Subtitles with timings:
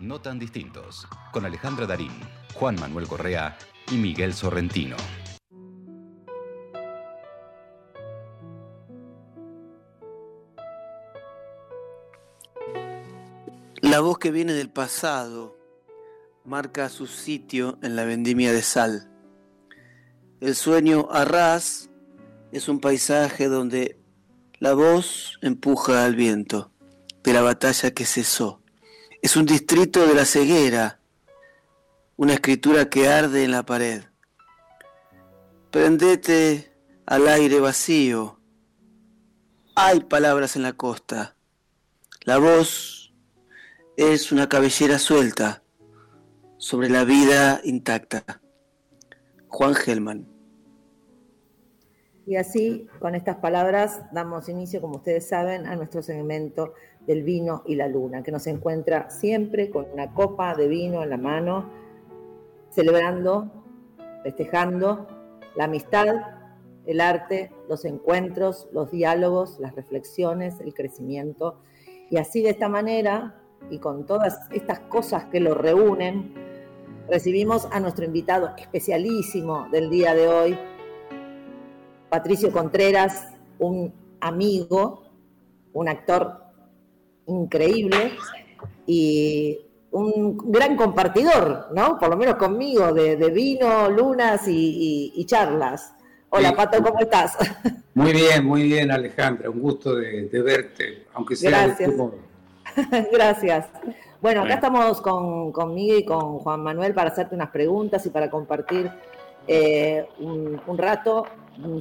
[0.00, 2.12] No tan distintos, con Alejandra Darín,
[2.54, 3.58] Juan Manuel Correa
[3.90, 4.94] y Miguel Sorrentino.
[13.80, 15.56] La voz que viene del pasado
[16.44, 19.10] marca su sitio en la vendimia de sal.
[20.40, 21.90] El sueño arras
[22.52, 23.98] es un paisaje donde
[24.60, 26.70] la voz empuja al viento
[27.24, 28.62] de la batalla que cesó.
[29.20, 31.00] Es un distrito de la ceguera,
[32.16, 34.04] una escritura que arde en la pared.
[35.70, 36.72] Prendete
[37.04, 38.38] al aire vacío.
[39.74, 41.36] Hay palabras en la costa.
[42.24, 43.12] La voz
[43.96, 45.62] es una cabellera suelta
[46.56, 48.40] sobre la vida intacta.
[49.48, 50.28] Juan Gelman.
[52.26, 56.74] Y así, con estas palabras, damos inicio, como ustedes saben, a nuestro segmento
[57.08, 61.08] del vino y la luna, que nos encuentra siempre con una copa de vino en
[61.08, 61.70] la mano,
[62.68, 63.50] celebrando,
[64.22, 65.06] festejando
[65.56, 66.14] la amistad,
[66.84, 71.60] el arte, los encuentros, los diálogos, las reflexiones, el crecimiento.
[72.10, 76.34] Y así de esta manera, y con todas estas cosas que lo reúnen,
[77.08, 80.58] recibimos a nuestro invitado especialísimo del día de hoy,
[82.10, 83.28] Patricio Contreras,
[83.58, 85.04] un amigo,
[85.72, 86.47] un actor
[87.28, 88.12] increíble
[88.86, 89.58] y
[89.90, 91.98] un gran compartidor, ¿no?
[91.98, 95.94] Por lo menos conmigo, de, vino, lunas y, charlas.
[96.30, 97.38] Hola, Pato, ¿cómo estás?
[97.94, 99.50] Muy bien, muy bien, Alejandra.
[99.50, 101.92] Un gusto de, verte, aunque sea Gracias.
[103.12, 103.66] Gracias.
[104.20, 108.30] Bueno, acá estamos con, conmigo y con Juan Manuel para hacerte unas preguntas y para
[108.30, 108.88] compartir
[109.48, 111.26] eh, un, rato,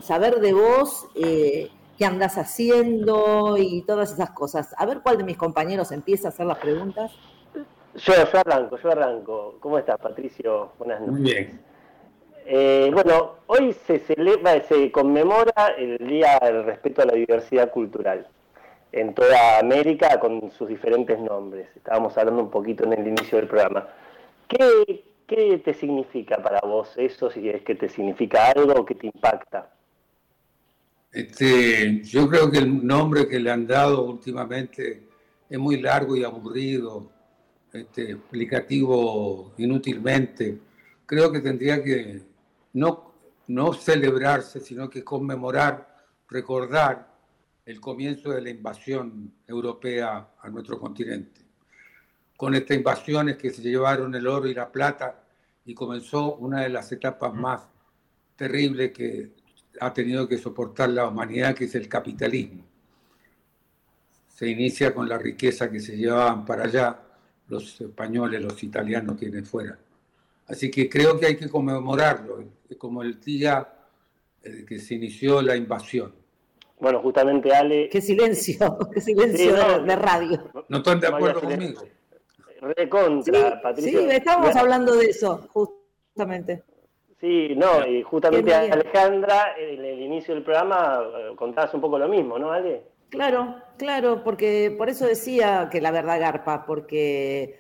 [0.02, 4.74] saber de vos eh, qué andas haciendo y todas esas cosas.
[4.78, 7.12] A ver cuál de mis compañeros empieza a hacer las preguntas.
[7.96, 9.56] Yo, yo arranco, yo arranco.
[9.60, 10.72] ¿Cómo estás, Patricio?
[10.78, 11.14] Buenas noches.
[11.14, 11.62] Muy bien.
[12.46, 18.28] Eh, bueno, hoy se celebra, se conmemora el Día del Respeto a la Diversidad Cultural
[18.92, 21.68] en toda América con sus diferentes nombres.
[21.76, 23.88] Estábamos hablando un poquito en el inicio del programa.
[24.48, 27.30] ¿Qué, qué te significa para vos eso?
[27.30, 29.70] Si es que te significa algo o que te impacta.
[31.12, 35.08] Este, yo creo que el nombre que le han dado últimamente
[35.50, 37.10] es muy largo y aburrido,
[37.72, 40.60] este, explicativo inútilmente.
[41.06, 42.22] Creo que tendría que
[42.74, 43.14] no,
[43.48, 45.96] no celebrarse, sino que conmemorar,
[46.30, 47.16] recordar
[47.66, 51.42] el comienzo de la invasión europea a nuestro continente.
[52.36, 55.24] Con estas invasiones que se llevaron el oro y la plata
[55.66, 57.68] y comenzó una de las etapas más
[58.36, 59.34] terribles que
[59.80, 62.64] ha tenido que soportar la humanidad, que es el capitalismo.
[64.28, 67.00] Se inicia con la riqueza que se llevaban para allá
[67.48, 69.78] los españoles, los italianos tienen fuera.
[70.48, 72.44] Así que creo que hay que conmemorarlo,
[72.78, 73.68] como el día
[74.44, 76.14] eh, que se inició la invasión.
[76.80, 77.90] Bueno, justamente Ale...
[77.90, 80.52] Qué silencio, qué silencio de, radio.
[80.70, 81.84] No están de acuerdo conmigo.
[82.62, 84.00] Recontra, Patricia.
[84.00, 86.64] Sí, estábamos hablando de eso, justamente.
[87.20, 92.08] Sí, no, y justamente Alejandra, en el inicio del programa eh, contabas un poco lo
[92.08, 92.84] mismo, ¿no, Ale?
[93.10, 97.60] Claro, claro, porque por eso decía que la verdad garpa, porque,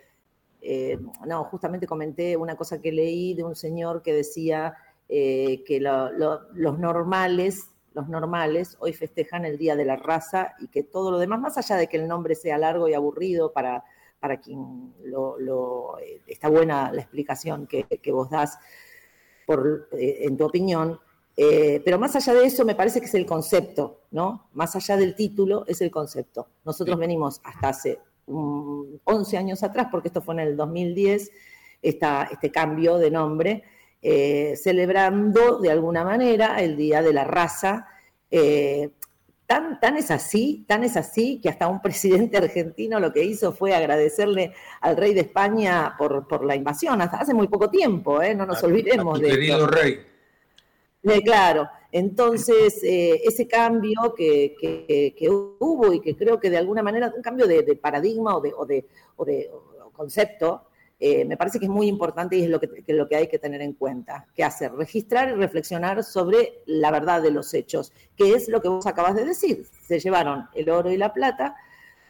[0.61, 4.75] eh, no, justamente comenté una cosa que leí de un señor que decía
[5.09, 10.83] eh, que los normales, los normales hoy festejan el Día de la Raza y que
[10.83, 13.83] todo lo demás, más allá de que el nombre sea largo y aburrido para,
[14.19, 15.97] para quien lo,
[16.27, 18.59] está buena la explicación que, que vos das,
[19.47, 20.99] eh, en tu opinión,
[21.39, 24.49] eh, pero más allá de eso, me parece que es el concepto, ¿no?
[24.53, 26.47] Más allá del título, es el concepto.
[26.65, 31.31] Nosotros venimos hasta hace 11 años atrás, porque esto fue en el 2010,
[31.81, 33.63] este cambio de nombre,
[34.01, 37.87] eh, celebrando de alguna manera el Día de la Raza,
[39.47, 43.53] Tan, tan, es así, tan es así que hasta un presidente argentino lo que hizo
[43.53, 48.21] fue agradecerle al rey de España por, por la invasión, hasta hace muy poco tiempo,
[48.21, 48.35] ¿eh?
[48.35, 49.99] no nos olvidemos de querido rey.
[51.23, 57.13] claro, entonces eh, ese cambio que, que, hubo y que creo que de alguna manera,
[57.15, 58.85] un cambio de, paradigma o de, o de,
[59.15, 59.49] o de
[59.93, 60.66] concepto,
[60.99, 63.37] eh, me parece que es muy importante y es lo que, lo que hay que
[63.37, 64.25] tener en cuenta.
[64.33, 64.73] ¿Qué hacer?
[64.73, 69.15] Registrar y reflexionar sobre la verdad de los hechos, que es lo que vos acabas
[69.15, 69.67] de decir.
[69.83, 71.55] Se llevaron el oro y la plata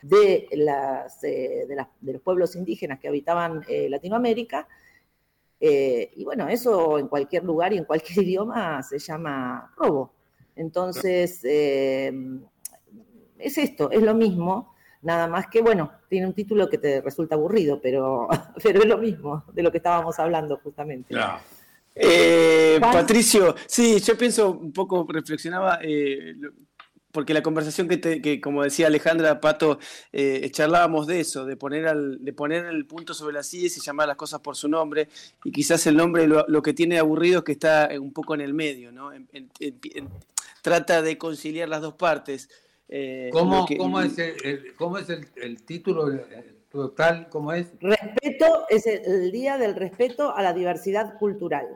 [0.01, 4.68] de, las, eh, de, los pueblos indígenas que habitaban eh, Latinoamérica.
[5.60, 10.13] y bueno, eso en cualquier lugar y en cualquier idioma se llama robo.
[10.56, 12.13] Entonces, es
[13.57, 17.80] esto, es lo mismo Nada más que, bueno, tiene un título que te resulta aburrido,
[17.82, 18.28] pero,
[18.64, 21.16] pero es lo mismo de lo que estábamos hablando justamente.
[21.96, 26.36] Eh, Patricio, sí, yo pienso un poco, reflexionaba, eh,
[27.12, 29.80] porque la conversación que, como decía Alejandra Pato,
[30.12, 33.82] eh, charlábamos de eso, de poner, al, de poner el punto sobre las sillas y
[33.82, 35.10] llamar las cosas por su nombre,
[35.44, 38.54] y quizás el nombre lo, que tiene aburrido es que está un poco en el
[38.54, 39.12] medio, ¿no?
[40.62, 42.50] trata de conciliar las dos partes.
[42.89, 43.66] Eh, ¿Cómo,
[44.01, 46.06] es, el, ¿Cómo es el, título
[46.72, 47.28] total?
[47.30, 47.68] ¿Cómo es?
[47.81, 51.68] Respeto es el Día del Respeto a la Diversidad Cultural.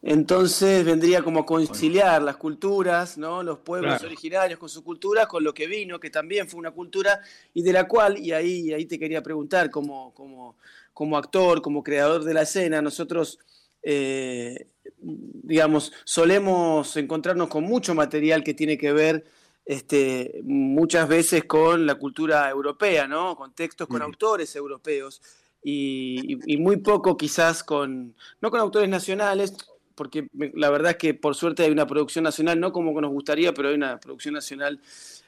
[0.00, 3.42] Entonces vendría como a conciliar las culturas, ¿no?
[3.42, 7.20] los pueblos originarios con su cultura, con lo que vino, que también fue una cultura,
[7.52, 10.56] y de la cual, y ahí, ahí te quería preguntar, como, como,
[10.94, 13.40] como actor, como creador de la escena, nosotros,
[13.82, 14.68] eh,
[14.98, 19.24] digamos, solemos encontrarnos con mucho material que tiene que ver
[19.68, 23.36] este, muchas veces con la cultura europea, ¿no?
[23.36, 25.20] con textos, con autores europeos.
[25.62, 29.54] Y, y, muy poco quizás con, no con autores nacionales,
[29.94, 33.52] porque la verdad es que por suerte hay una producción nacional, no como nos gustaría,
[33.52, 34.80] pero hay una producción nacional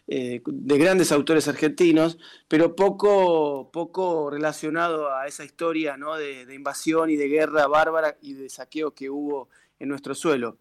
[0.06, 2.16] eh, de grandes autores argentinos,
[2.48, 6.16] pero poco, poco relacionado a esa historia ¿no?
[6.16, 10.56] de, invasión y de guerra bárbara y de saqueo que hubo en nuestro suelo.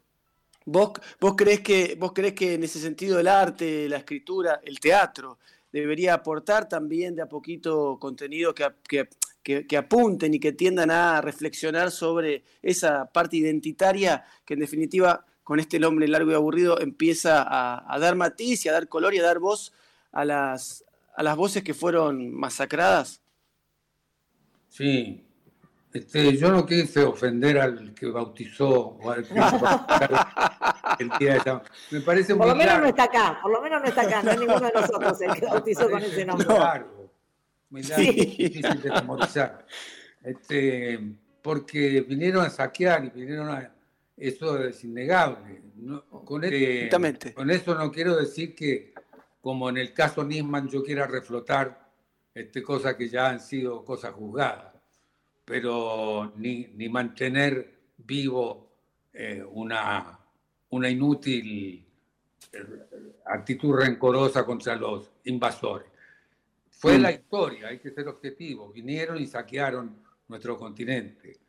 [0.72, 4.80] ¿Vos, vos, crees que, ¿Vos crees que en ese sentido el arte, la escritura, el
[4.80, 5.40] teatro,
[5.72, 9.10] debería aportar también de a poquito contenido que, que
[9.44, 15.60] que, apunten y que tiendan a reflexionar sobre esa parte identitaria que en definitiva con
[15.60, 19.24] este nombre largo y aburrido empieza a, dar matiz y a dar color y a
[19.24, 19.74] dar voz
[20.12, 20.86] a las,
[21.16, 23.22] a las voces que fueron masacradas?
[24.70, 25.26] Sí,
[25.94, 29.34] este, yo no quise ofender al que bautizó o al que
[31.04, 33.88] el día de Me parece Por lo menos no está acá, por lo menos no
[33.88, 36.46] está acá, no es ninguno de nosotros el que bautizó con ese nombre.
[36.46, 37.00] Claro
[37.70, 39.66] muy difícil de memorizar.
[40.24, 41.00] Este,
[41.42, 43.74] porque vinieron a saquear y vinieron a...
[44.18, 45.62] Eso es innegable.
[46.26, 48.94] con, este, con eso no quiero decir que,
[49.40, 51.90] como en el caso Nisman, yo quiera reflotar
[52.34, 54.69] este, cosas que ya han sido cosas juzgadas,
[55.50, 58.70] pero ni, ni mantener vivo
[59.12, 60.20] eh, una,
[60.70, 61.84] una inútil
[62.54, 62.66] eh,
[63.26, 65.88] actitud rencorosa contra los invasores.
[66.70, 67.02] Fue mm.
[67.02, 68.72] la historia, hay que ser objetivo.
[68.72, 69.98] Vinieron y saquearon
[70.28, 71.40] nuestro continente.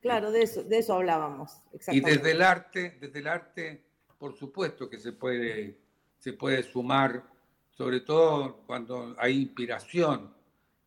[0.00, 1.60] Claro, de eso, de eso hablábamos.
[1.88, 3.82] Y desde el arte, desde el arte,
[4.16, 5.76] por supuesto que se puede,
[6.20, 7.24] se puede sumar,
[7.72, 10.32] sobre todo cuando hay inspiración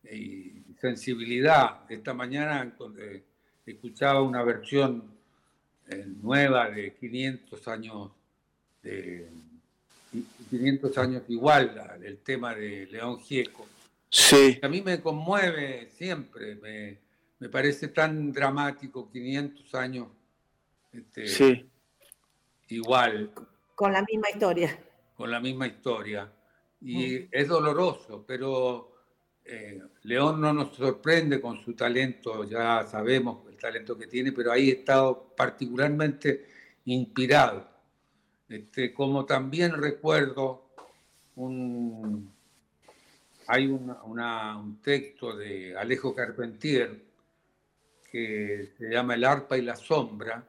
[0.02, 1.80] y sensibilidad.
[1.88, 2.70] Esta mañana
[3.64, 5.02] escuchaba una versión
[5.88, 8.10] eh, nueva de 500 años
[8.82, 9.30] de
[10.50, 13.66] 500 años igual el tema de León Gieco
[14.10, 14.60] Sí.
[14.62, 16.54] A mí me conmueve siempre,
[17.40, 20.06] me, parece tan dramático, 500 años.
[20.92, 21.68] Este, sí.
[22.68, 23.32] Igual.
[23.74, 24.78] Con la misma historia.
[25.16, 26.30] Con la misma historia.
[26.80, 27.28] Y mm.
[27.32, 28.93] es doloroso, pero
[29.44, 34.52] eh, León no nos sorprende con su talento, ya sabemos el talento que tiene, pero
[34.52, 36.46] ahí he estado particularmente
[36.86, 37.68] inspirado.
[38.48, 40.70] Este, como también recuerdo
[41.36, 42.32] un,
[43.46, 47.02] hay un texto de Alejo Carpentier
[48.10, 50.46] que se llama El arpa y la sombra,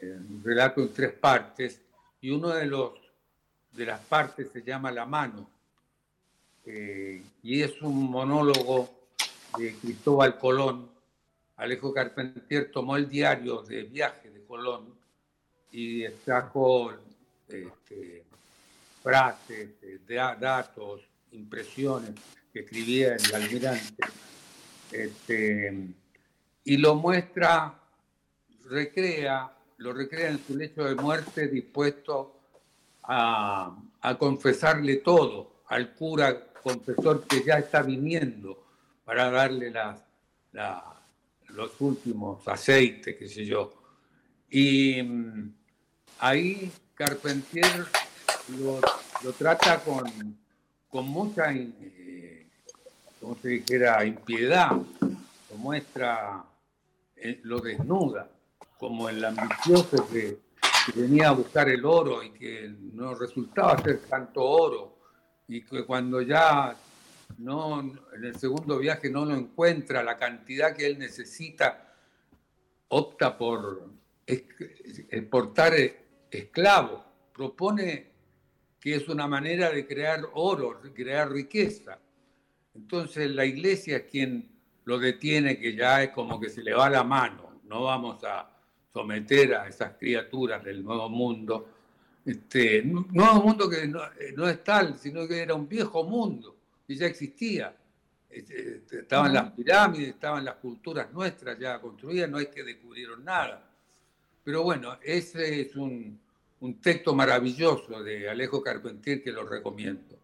[0.00, 1.82] eh, un relato en tres partes,
[2.20, 2.92] y uno de, los,
[3.72, 5.50] de las partes se llama La mano,
[6.66, 8.90] eh, y es un monólogo
[9.58, 10.90] de Cristóbal Colón.
[11.56, 14.94] Alejo Carpentier tomó el diario de viaje de Colón
[15.70, 16.92] y extrajo
[17.48, 18.24] este,
[19.02, 19.70] frases,
[20.06, 22.10] datos, impresiones
[22.52, 24.02] que escribía el almirante,
[24.90, 25.88] este,
[26.64, 27.78] y lo muestra,
[28.68, 32.40] recrea, lo recrea en su lecho de muerte dispuesto
[33.04, 33.76] a,
[34.18, 38.66] confesarle todo al cura confesor que ya está viniendo
[39.04, 39.72] para darle
[41.50, 43.72] los últimos aceites, qué sé yo.
[44.50, 45.54] Y mm,
[46.18, 47.86] ahí Carpentier
[48.58, 52.48] lo trata con, mucha, eh,
[53.40, 56.44] se dijera, impiedad, lo muestra,
[57.14, 58.28] eh, lo desnuda,
[58.76, 60.44] como el ambicioso que,
[60.94, 64.95] venía a buscar el oro y que no resultaba ser tanto oro,
[65.48, 66.76] y que cuando ya
[67.38, 71.94] no, en el segundo viaje no lo encuentra, la cantidad que él necesita,
[72.88, 73.88] opta por
[74.26, 75.74] exportar
[76.30, 78.06] esclavos, propone
[78.80, 81.98] que es una manera de crear oro, crear riqueza.
[82.74, 84.48] Entonces la iglesia es quien
[84.84, 87.60] lo detiene, que ya es como que se le va la mano.
[87.64, 88.48] No vamos a
[88.92, 91.75] someter a esas criaturas del nuevo mundo.
[92.26, 96.56] Este, nuevo mundo que no, eh, no es tal, sino que era un viejo mundo
[96.88, 97.74] y ya existía.
[98.28, 103.24] Este, este, estaban las pirámides, estaban las culturas nuestras ya construidas, no es que descubrieron
[103.24, 103.62] nada.
[104.44, 106.18] Pero bueno, ese es un,
[106.60, 110.16] un texto maravilloso de Alejo Carpentier que lo recomiendo.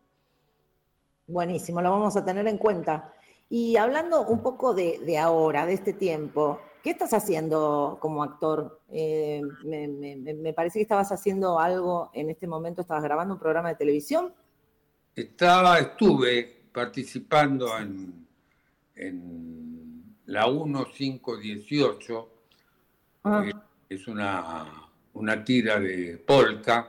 [1.26, 3.14] Buenísimo, lo vamos a tener en cuenta.
[3.48, 8.80] Y hablando un poco de, ahora, de este tiempo, ¿qué estás haciendo como actor?
[8.90, 13.76] Eh, me, parece que estabas haciendo algo en este momento, estabas grabando un programa de
[13.76, 14.34] televisión.
[15.14, 18.26] Estaba, estuve participando en,
[18.96, 22.28] en la 1518,
[23.24, 23.44] ah.
[23.88, 26.88] es una, una tira de polka,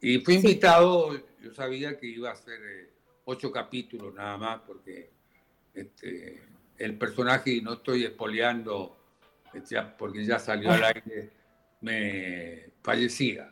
[0.00, 2.90] y fui invitado, yo sabía que iba a ser eh,
[3.24, 5.10] ocho capítulos nada más, porque
[5.74, 6.42] este,
[6.78, 8.96] el personaje, y no estoy espoleando,
[9.98, 11.30] porque ya salió al aire,
[11.80, 13.50] me fallecía.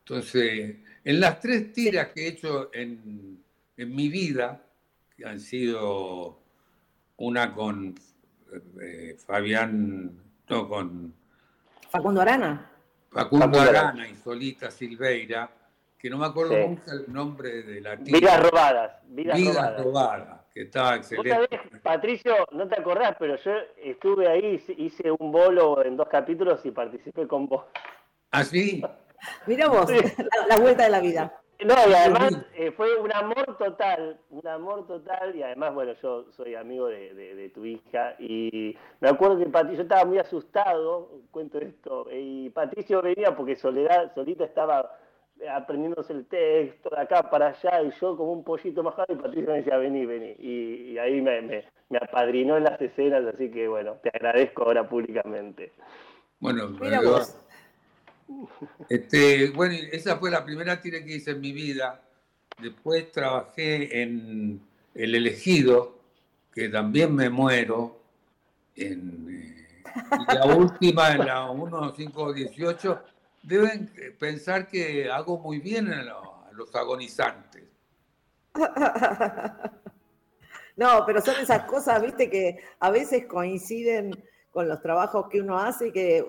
[0.00, 3.42] Entonces, en las tres tiras que he hecho en,
[3.76, 4.62] mi vida,
[5.16, 6.38] que han sido
[7.16, 7.94] una con
[8.80, 10.12] eh, Fabián,
[10.48, 11.14] no, con...
[11.90, 12.70] Facundo Arana.
[13.10, 15.50] Facundo Arana y Solita Silveira,
[15.98, 18.18] que no me acuerdo nunca el nombre de la tía.
[18.18, 18.92] Vidas robadas.
[19.08, 20.43] Vidas, robadas.
[20.54, 21.60] Que estaba excelente.
[21.82, 26.70] Patricio, no te acordás, pero yo estuve ahí, hice un bolo en dos capítulos y
[26.70, 27.64] participé con vos.
[28.30, 28.82] ¿Ah, sí?
[29.46, 29.90] Mira vos,
[30.48, 31.40] la, vuelta de la vida.
[31.64, 36.26] No, y además eh, fue un amor total, un amor total, y además, bueno, yo
[36.32, 42.06] soy amigo de, tu hija, y me acuerdo que Patricio estaba muy asustado, cuento esto,
[42.12, 44.98] y Patricio venía porque Soledad, solita estaba
[45.52, 49.50] aprendiéndose el texto de acá para allá y yo como un pollito majado y Patricia
[49.50, 50.34] me decía, vení, vení.
[50.38, 51.64] Y, ahí me, me,
[52.00, 55.72] apadrinó en las escenas, así que bueno, te agradezco ahora públicamente.
[56.40, 56.76] Bueno,
[58.88, 62.00] este, bueno, esa fue la primera tira que hice en mi vida.
[62.60, 64.60] Después trabajé en
[64.94, 65.98] El Elegido,
[66.52, 68.00] que también me muero.
[68.76, 69.54] En, eh,
[70.28, 73.02] y la última, en la 1518,
[73.44, 76.02] deben pensar que hago muy bien a
[76.52, 77.64] los agonizantes.
[80.76, 84.10] No, pero son esas cosas, viste, que a veces coinciden
[84.50, 86.26] con los trabajos que uno hace y que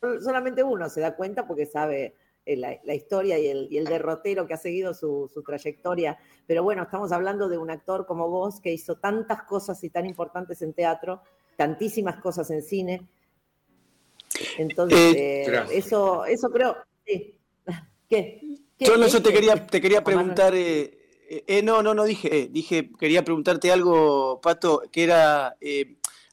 [0.00, 4.56] solamente uno se da cuenta porque sabe eh, la, historia y el, derrotero que ha
[4.56, 6.18] seguido su, su, trayectoria.
[6.48, 10.04] Pero bueno, estamos hablando de un actor como vos que hizo tantas cosas y tan
[10.06, 11.22] importantes en teatro,
[11.56, 13.06] tantísimas cosas en cine,
[14.58, 16.76] entonces, eh, eh, eso, eso creo.
[17.06, 17.34] Sí.
[18.08, 18.40] ¿Qué?
[18.78, 20.52] Yo no, yo te quería, te quería preguntar.
[20.54, 25.56] Eh, no, no, no dije, dije, quería preguntarte algo, Pato, que era,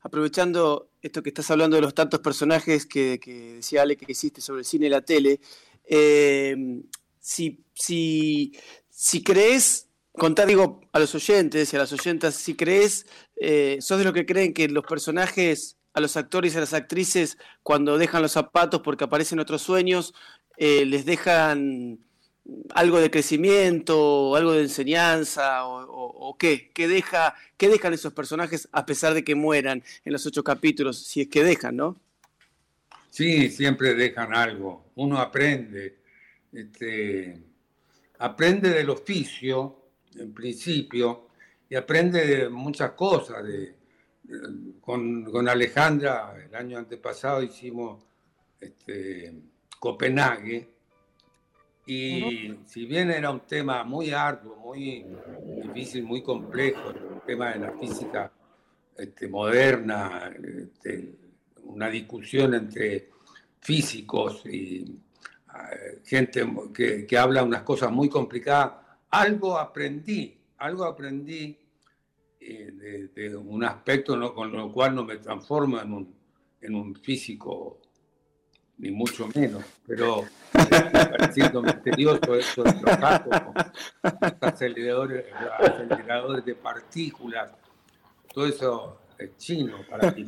[0.02, 3.18] aprovechando esto que estás hablando de los tantos personajes que,
[3.56, 5.40] decía Ale que existe sobre el cine y la tele,
[7.20, 8.52] si, si,
[8.90, 13.06] si crees, contar, digo, a los oyentes y a las oyentas, si crees,
[13.80, 17.38] sos de los que creen que los personajes a los actores y a las actrices
[17.64, 20.14] cuando dejan los zapatos porque aparecen otros sueños,
[20.58, 22.00] eh, les dejan
[22.74, 28.86] algo de crecimiento, algo de enseñanza, o, qué, ¿Qué, deja, qué dejan esos personajes a
[28.86, 32.00] pesar de que mueran en los ocho capítulos, si es que dejan, ¿no?
[33.10, 34.92] Sí, siempre dejan algo.
[34.96, 35.98] Uno aprende,
[36.54, 37.40] este,
[38.20, 39.76] aprende del oficio,
[40.16, 41.30] en principio,
[41.70, 43.76] y aprende de muchas cosas, de,
[44.82, 48.04] con, Alejandra, el año antepasado hicimos
[48.60, 49.34] este,
[49.80, 50.70] Copenhague,
[51.86, 55.06] y si bien era un tema muy arduo, muy
[55.64, 58.32] difícil, muy complejo, el tema de la física
[58.96, 61.16] este, moderna, este,
[61.64, 63.10] una discusión entre
[63.60, 65.00] físicos y
[65.72, 68.74] eh, gente que, que habla unas cosas muy complicadas,
[69.10, 71.58] algo aprendí, algo aprendí
[72.42, 76.16] eh, de, un aspecto con lo cual no me transforma en un,
[76.62, 77.80] en un físico,
[78.78, 83.56] ni mucho menos, pero pareciendo misterioso eso de los átomos,
[84.40, 85.26] aceleradores,
[85.60, 87.52] aceleradores de partículas,
[88.34, 90.24] todo eso es chino para mí.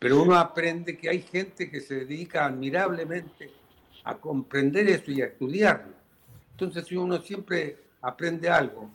[0.00, 3.50] Pero uno aprende que hay gente que se dedica admirablemente
[4.04, 5.92] a comprender eso y a estudiarlo.
[6.52, 8.90] Entonces uno siempre aprende algo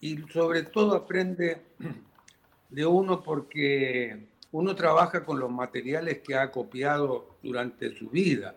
[0.00, 1.62] y sobre todo aprende
[2.70, 8.54] de uno porque uno trabaja con los materiales que ha copiado durante su vida.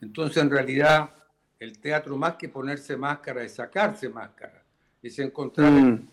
[0.00, 1.10] Entonces, en realidad,
[1.58, 4.62] el teatro más que ponerse máscara es sacarse máscara,
[5.02, 6.08] es encontrar mm.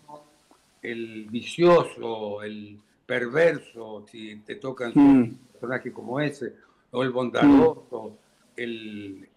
[0.82, 6.54] el vicioso, el perverso, si te tocan un personaje como ese,
[6.90, 8.18] o el bondadoso,
[8.56, 9.28] el,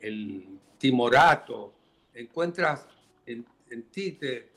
[0.77, 1.73] timorato,
[2.13, 2.87] encuentras
[3.69, 4.51] en, ti, te,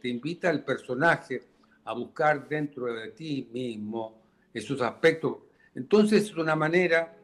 [0.00, 1.42] te, invita el personaje
[1.84, 5.38] a buscar dentro de ti mismo esos aspectos.
[5.74, 7.16] Entonces es una manera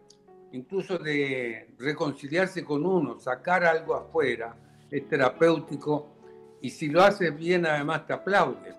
[0.53, 4.57] incluso de reconciliarse con uno, sacar algo afuera,
[4.91, 6.09] es terapéutico
[6.63, 8.75] y si lo haces bien además te aplaude.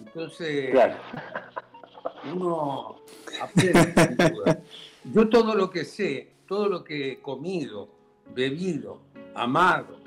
[0.00, 0.74] Entonces,
[2.32, 2.96] uno
[3.40, 4.62] aprende.
[5.04, 7.88] Yo todo lo que sé, todo lo que he comido,
[8.34, 9.00] bebido,
[9.34, 9.98] amado,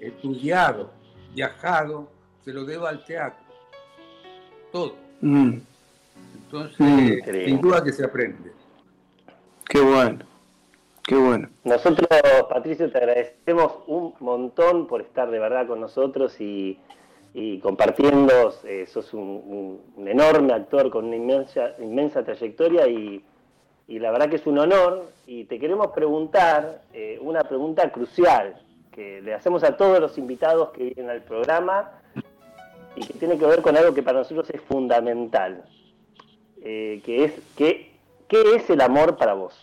[0.00, 0.90] estudiado,
[1.34, 2.08] viajado,
[2.44, 3.44] se lo debo al teatro.
[4.72, 4.94] Todo.
[5.20, 5.58] Mm.
[6.34, 7.44] Entonces, mm.
[7.44, 8.52] sin duda que se aprende.
[9.68, 10.24] Qué bueno.
[11.06, 11.48] Qué bueno.
[11.62, 12.08] Nosotros,
[12.48, 16.80] Patricio, te agradecemos un montón por estar de verdad con nosotros y,
[17.62, 18.52] compartiendo.
[18.64, 23.24] Eh, sos un, enorme actor con una inmensa, inmensa trayectoria y,
[23.88, 25.10] la verdad que es un honor.
[25.26, 28.60] Y te queremos preguntar eh, una pregunta crucial
[28.96, 31.92] que le hacemos a todos los invitados que vienen al programa
[32.96, 35.64] y que tiene que ver con algo que para nosotros es fundamental,
[36.62, 37.92] eh, que es ¿qué
[38.28, 39.54] es el amor para vos?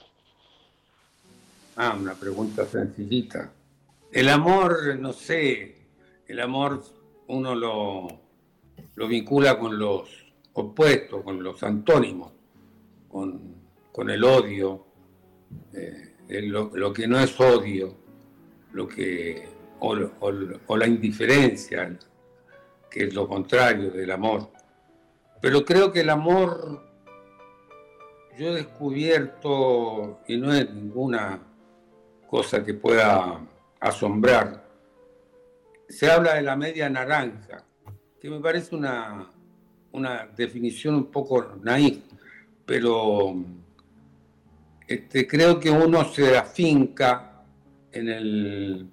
[1.75, 3.52] Ah, una pregunta sencillita.
[4.12, 5.75] El amor, no sé,
[6.28, 6.84] el amor
[7.28, 8.08] uno lo,
[8.96, 10.10] lo vincula con los
[10.54, 12.32] opuestos, con los antónimos,
[13.10, 14.86] con, el odio,
[15.74, 16.13] eh,
[16.44, 17.96] lo, que no es odio,
[18.74, 19.48] lo que,
[19.80, 21.98] o, la indiferencia,
[22.89, 24.50] que es lo contrario del amor.
[25.42, 26.84] Pero creo que el amor,
[28.38, 31.39] yo he descubierto, y no es ninguna
[32.27, 33.39] cosa que pueda
[33.80, 34.63] asombrar.
[35.88, 37.63] Se habla de la media naranja,
[38.20, 39.30] que me parece una,
[39.92, 42.00] una definición un poco naif,
[42.65, 43.36] pero
[44.88, 47.33] este, creo que uno se afinca
[47.93, 48.88] en, el,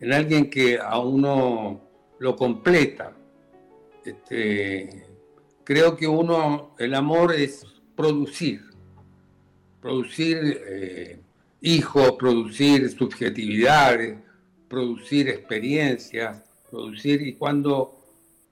[0.00, 1.80] en alguien que a uno
[2.18, 3.12] lo completa.
[4.04, 5.06] Este,
[5.64, 7.64] creo que uno, el amor es
[7.96, 8.62] producir,
[9.80, 11.20] producir eh,
[11.60, 14.18] hijos, producir subjetividades,
[14.68, 17.98] producir experiencias, producir, y cuando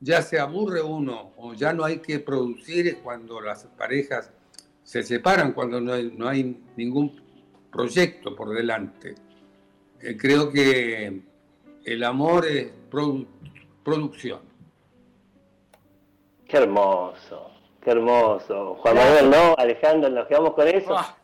[0.00, 4.30] ya se aburre uno o ya no hay que producir es cuando las parejas
[4.82, 7.20] se separan, cuando no no hay ningún
[7.70, 9.14] proyecto por delante.
[10.02, 11.22] Eh, creo que
[11.84, 12.70] el amor es
[13.84, 14.40] producción.
[16.46, 18.76] Qué hermoso, qué hermoso.
[18.80, 19.54] Juan Manuel, ¿no?
[19.56, 20.96] Alejandro, nos quedamos con eso.
[20.96, 21.16] Ah.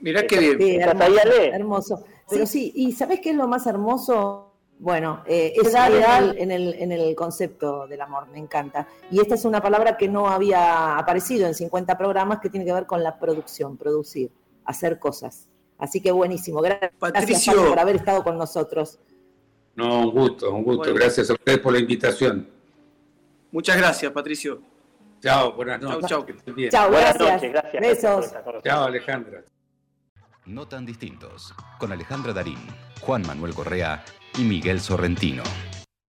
[0.00, 0.80] Mirá qué bien.
[1.52, 4.52] hermoso, Pero sí, ¿y sabés qué es lo más hermoso?
[4.78, 8.88] Bueno, eh, es real en el, en el concepto del amor, me encanta.
[9.10, 12.72] Y esta es una palabra que no había aparecido en 50 programas que tiene que
[12.72, 14.30] ver con la producción, producir,
[14.64, 15.48] hacer cosas.
[15.78, 16.60] Así que buenísimo.
[16.60, 17.68] Gracias Patricio.
[17.68, 18.98] por haber estado con nosotros.
[19.74, 20.94] No, un gusto, un gusto.
[20.94, 22.48] Gracias a ustedes por la invitación.
[23.50, 24.60] Muchas gracias, Patricio.
[25.20, 26.08] Chao, buenas noches.
[26.08, 26.26] Chao,
[26.70, 26.90] chao.
[26.90, 27.52] gracias.
[27.52, 27.80] gracias.
[27.80, 28.34] Besos.
[28.62, 29.44] Chao, Alejandra.
[30.46, 32.58] No tan distintos, con Alejandra Darín,
[33.00, 34.04] Juan Manuel Correa
[34.36, 35.42] y Miguel Sorrentino.